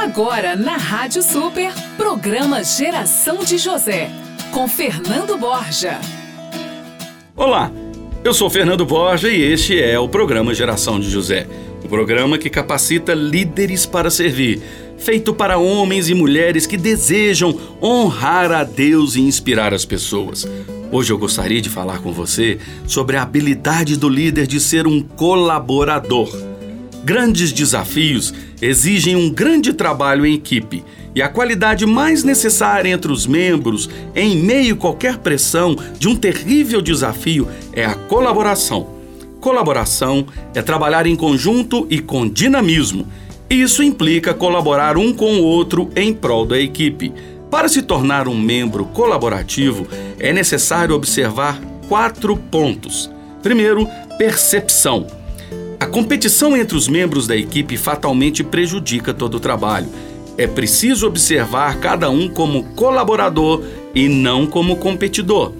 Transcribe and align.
Agora 0.00 0.54
na 0.54 0.76
Rádio 0.76 1.24
Super, 1.24 1.72
programa 1.96 2.62
Geração 2.62 3.42
de 3.42 3.58
José, 3.58 4.08
com 4.52 4.68
Fernando 4.68 5.36
Borja. 5.36 5.98
Olá, 7.34 7.72
eu 8.22 8.32
sou 8.32 8.48
Fernando 8.48 8.86
Borja 8.86 9.28
e 9.28 9.42
este 9.42 9.76
é 9.76 9.98
o 9.98 10.08
programa 10.08 10.54
Geração 10.54 11.00
de 11.00 11.10
José. 11.10 11.48
O 11.84 11.88
programa 11.88 12.38
que 12.38 12.48
capacita 12.48 13.12
líderes 13.12 13.86
para 13.86 14.08
servir, 14.08 14.62
feito 14.96 15.34
para 15.34 15.58
homens 15.58 16.08
e 16.08 16.14
mulheres 16.14 16.64
que 16.64 16.76
desejam 16.76 17.58
honrar 17.82 18.52
a 18.52 18.62
Deus 18.62 19.16
e 19.16 19.20
inspirar 19.20 19.74
as 19.74 19.84
pessoas. 19.84 20.46
Hoje 20.92 21.12
eu 21.12 21.18
gostaria 21.18 21.60
de 21.60 21.68
falar 21.68 21.98
com 21.98 22.12
você 22.12 22.58
sobre 22.86 23.16
a 23.16 23.22
habilidade 23.22 23.96
do 23.96 24.08
líder 24.08 24.46
de 24.46 24.60
ser 24.60 24.86
um 24.86 25.02
colaborador. 25.02 26.30
Grandes 27.04 27.52
desafios 27.52 28.34
exigem 28.60 29.16
um 29.16 29.30
grande 29.30 29.72
trabalho 29.72 30.26
em 30.26 30.34
equipe 30.34 30.84
e 31.14 31.22
a 31.22 31.28
qualidade 31.28 31.86
mais 31.86 32.22
necessária 32.22 32.90
entre 32.90 33.10
os 33.10 33.26
membros, 33.26 33.88
em 34.14 34.36
meio 34.36 34.74
a 34.74 34.78
qualquer 34.78 35.18
pressão 35.18 35.76
de 35.98 36.08
um 36.08 36.14
terrível 36.14 36.80
desafio, 36.80 37.48
é 37.72 37.84
a 37.84 37.94
colaboração. 37.94 38.98
Colaboração 39.40 40.26
é 40.54 40.62
trabalhar 40.62 41.06
em 41.06 41.16
conjunto 41.16 41.86
e 41.88 42.00
com 42.00 42.28
dinamismo. 42.28 43.06
Isso 43.48 43.82
implica 43.82 44.34
colaborar 44.34 44.98
um 44.98 45.12
com 45.12 45.40
o 45.40 45.42
outro 45.42 45.90
em 45.96 46.12
prol 46.12 46.44
da 46.44 46.58
equipe. 46.58 47.12
Para 47.50 47.68
se 47.68 47.80
tornar 47.80 48.28
um 48.28 48.38
membro 48.38 48.84
colaborativo, 48.84 49.88
é 50.18 50.32
necessário 50.32 50.94
observar 50.94 51.58
quatro 51.88 52.36
pontos. 52.36 53.10
Primeiro, 53.42 53.88
percepção. 54.18 55.17
Competição 55.90 56.56
entre 56.56 56.76
os 56.76 56.86
membros 56.86 57.26
da 57.26 57.36
equipe 57.36 57.76
fatalmente 57.76 58.44
prejudica 58.44 59.14
todo 59.14 59.36
o 59.36 59.40
trabalho. 59.40 59.88
É 60.36 60.46
preciso 60.46 61.06
observar 61.06 61.80
cada 61.80 62.10
um 62.10 62.28
como 62.28 62.62
colaborador 62.74 63.62
e 63.94 64.08
não 64.08 64.46
como 64.46 64.76
competidor. 64.76 65.52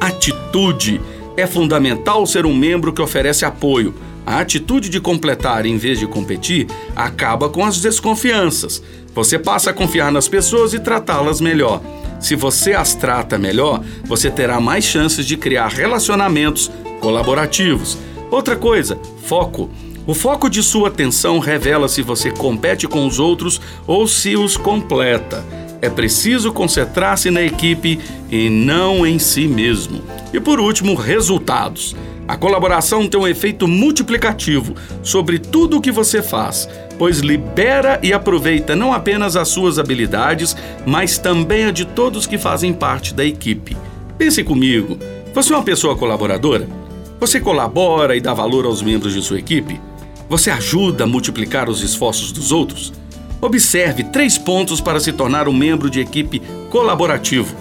Atitude. 0.00 1.00
É 1.36 1.46
fundamental 1.46 2.26
ser 2.26 2.46
um 2.46 2.54
membro 2.54 2.92
que 2.92 3.02
oferece 3.02 3.44
apoio. 3.44 3.94
A 4.24 4.38
atitude 4.38 4.88
de 4.88 5.00
completar 5.00 5.66
em 5.66 5.76
vez 5.76 5.98
de 5.98 6.06
competir 6.06 6.68
acaba 6.94 7.48
com 7.48 7.64
as 7.64 7.80
desconfianças. 7.80 8.82
Você 9.14 9.38
passa 9.38 9.70
a 9.70 9.74
confiar 9.74 10.12
nas 10.12 10.28
pessoas 10.28 10.72
e 10.74 10.78
tratá-las 10.78 11.40
melhor. 11.40 11.82
Se 12.20 12.36
você 12.36 12.74
as 12.74 12.94
trata 12.94 13.38
melhor, 13.38 13.82
você 14.04 14.30
terá 14.30 14.60
mais 14.60 14.84
chances 14.84 15.26
de 15.26 15.36
criar 15.36 15.68
relacionamentos 15.68 16.70
colaborativos. 17.00 17.98
Outra 18.30 18.54
coisa, 18.54 18.98
foco. 19.24 19.68
O 20.06 20.14
foco 20.14 20.48
de 20.48 20.62
sua 20.62 20.88
atenção 20.88 21.38
revela 21.38 21.88
se 21.88 22.00
você 22.00 22.30
compete 22.30 22.86
com 22.86 23.06
os 23.06 23.18
outros 23.18 23.60
ou 23.86 24.06
se 24.06 24.36
os 24.36 24.56
completa. 24.56 25.44
É 25.82 25.90
preciso 25.90 26.52
concentrar-se 26.52 27.30
na 27.30 27.42
equipe 27.42 27.98
e 28.30 28.48
não 28.48 29.06
em 29.06 29.18
si 29.18 29.46
mesmo. 29.48 30.02
E 30.32 30.38
por 30.38 30.60
último, 30.60 30.94
resultados. 30.94 31.96
A 32.28 32.36
colaboração 32.36 33.08
tem 33.08 33.18
um 33.18 33.26
efeito 33.26 33.66
multiplicativo 33.66 34.74
sobre 35.02 35.38
tudo 35.38 35.78
o 35.78 35.80
que 35.80 35.90
você 35.90 36.22
faz, 36.22 36.68
pois 36.96 37.18
libera 37.18 37.98
e 38.02 38.12
aproveita 38.12 38.76
não 38.76 38.92
apenas 38.92 39.34
as 39.34 39.48
suas 39.48 39.78
habilidades, 39.78 40.56
mas 40.86 41.18
também 41.18 41.64
a 41.64 41.72
de 41.72 41.84
todos 41.84 42.28
que 42.28 42.38
fazem 42.38 42.72
parte 42.72 43.12
da 43.12 43.24
equipe. 43.24 43.76
Pense 44.16 44.44
comigo: 44.44 44.96
você 45.34 45.52
é 45.52 45.56
uma 45.56 45.64
pessoa 45.64 45.96
colaboradora? 45.96 46.79
Você 47.20 47.38
colabora 47.38 48.16
e 48.16 48.20
dá 48.20 48.32
valor 48.32 48.64
aos 48.64 48.80
membros 48.80 49.12
de 49.12 49.20
sua 49.20 49.38
equipe? 49.38 49.78
Você 50.26 50.50
ajuda 50.50 51.04
a 51.04 51.06
multiplicar 51.06 51.68
os 51.68 51.82
esforços 51.82 52.32
dos 52.32 52.50
outros? 52.50 52.94
Observe 53.42 54.04
três 54.04 54.38
pontos 54.38 54.80
para 54.80 54.98
se 54.98 55.12
tornar 55.12 55.46
um 55.46 55.52
membro 55.52 55.90
de 55.90 56.00
equipe 56.00 56.40
colaborativo. 56.70 57.54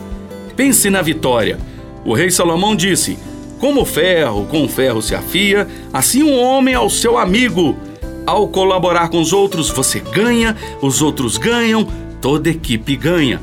Pense 0.56 0.90
na 0.90 1.02
vitória. 1.02 1.60
O 2.06 2.14
rei 2.14 2.32
Salomão 2.32 2.74
disse: 2.74 3.20
Como 3.60 3.82
o 3.82 3.86
ferro 3.86 4.46
com 4.46 4.64
o 4.64 4.70
ferro 4.70 5.02
se 5.02 5.14
afia, 5.14 5.68
assim 5.92 6.24
um 6.24 6.40
homem 6.40 6.74
ao 6.74 6.90
seu 6.90 7.18
amigo. 7.18 7.76
Ao 8.26 8.48
colaborar 8.48 9.10
com 9.10 9.20
os 9.20 9.34
outros, 9.34 9.70
você 9.70 10.00
ganha, 10.00 10.56
os 10.82 11.02
outros 11.02 11.38
ganham, 11.38 11.86
toda 12.22 12.50
equipe 12.50 12.96
ganha. 12.96 13.42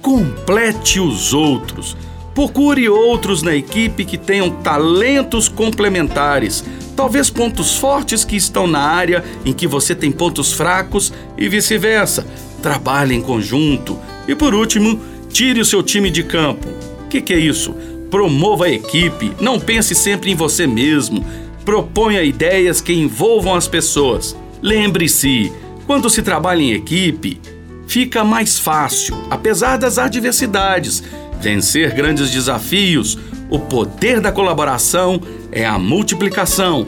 Complete 0.00 1.00
os 1.00 1.34
outros. 1.34 1.96
Procure 2.36 2.86
outros 2.86 3.42
na 3.42 3.56
equipe 3.56 4.04
que 4.04 4.18
tenham 4.18 4.50
talentos 4.50 5.48
complementares, 5.48 6.62
talvez 6.94 7.30
pontos 7.30 7.76
fortes 7.78 8.26
que 8.26 8.36
estão 8.36 8.66
na 8.66 8.78
área 8.78 9.24
em 9.42 9.54
que 9.54 9.66
você 9.66 9.94
tem 9.94 10.12
pontos 10.12 10.52
fracos 10.52 11.14
e 11.38 11.48
vice-versa. 11.48 12.26
Trabalhe 12.60 13.14
em 13.14 13.22
conjunto. 13.22 13.98
E 14.28 14.34
por 14.34 14.54
último, 14.54 15.00
tire 15.30 15.62
o 15.62 15.64
seu 15.64 15.82
time 15.82 16.10
de 16.10 16.24
campo. 16.24 16.68
O 17.06 17.08
que, 17.08 17.22
que 17.22 17.32
é 17.32 17.38
isso? 17.38 17.74
Promova 18.10 18.66
a 18.66 18.70
equipe, 18.70 19.32
não 19.40 19.58
pense 19.58 19.94
sempre 19.94 20.30
em 20.30 20.34
você 20.34 20.66
mesmo. 20.66 21.24
Proponha 21.64 22.22
ideias 22.22 22.82
que 22.82 22.92
envolvam 22.92 23.54
as 23.54 23.66
pessoas. 23.66 24.36
Lembre-se, 24.60 25.50
quando 25.86 26.10
se 26.10 26.20
trabalha 26.20 26.60
em 26.60 26.72
equipe, 26.72 27.40
fica 27.86 28.24
mais 28.24 28.58
fácil, 28.58 29.16
apesar 29.30 29.76
das 29.76 29.98
adversidades 29.98 31.02
vencer 31.40 31.94
grandes 31.94 32.30
desafios, 32.30 33.18
o 33.48 33.58
poder 33.58 34.20
da 34.20 34.32
colaboração 34.32 35.20
é 35.52 35.64
a 35.64 35.78
multiplicação. 35.78 36.86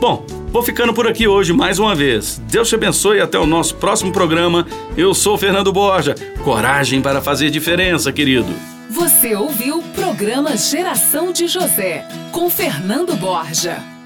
Bom, 0.00 0.24
vou 0.52 0.62
ficando 0.62 0.94
por 0.94 1.06
aqui 1.06 1.26
hoje 1.26 1.52
mais 1.52 1.78
uma 1.78 1.94
vez. 1.94 2.40
Deus 2.48 2.68
te 2.68 2.74
abençoe 2.74 3.18
e 3.18 3.20
até 3.20 3.38
o 3.38 3.46
nosso 3.46 3.74
próximo 3.76 4.12
programa. 4.12 4.66
Eu 4.96 5.12
sou 5.14 5.36
Fernando 5.36 5.72
Borja. 5.72 6.14
Coragem 6.44 7.02
para 7.02 7.20
fazer 7.20 7.50
diferença, 7.50 8.12
querido. 8.12 8.52
Você 8.90 9.34
ouviu 9.34 9.78
o 9.78 9.82
programa 9.82 10.56
Geração 10.56 11.32
de 11.32 11.46
José 11.46 12.06
com 12.32 12.48
Fernando 12.48 13.14
Borja. 13.16 13.97